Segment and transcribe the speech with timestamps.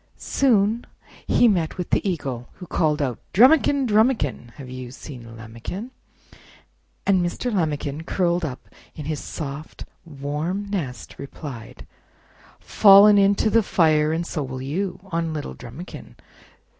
[0.17, 0.83] Soon
[1.27, 3.85] lie met with the Eagle, who called out: "Drumikin!
[3.85, 4.49] Drumikin!
[4.55, 5.91] Have you seen Lambikin?"
[7.05, 7.53] And Mr.
[7.53, 11.85] Lambikin, curled up in his soft warm nest, replied:
[12.59, 16.15] "Fallen into the fire, and so will you On little Drumikin.